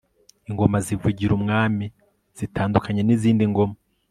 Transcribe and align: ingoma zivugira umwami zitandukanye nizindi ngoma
ingoma 0.49 0.77
zivugira 0.85 1.31
umwami 1.39 1.85
zitandukanye 2.37 3.01
nizindi 3.03 3.43
ngoma 3.51 3.75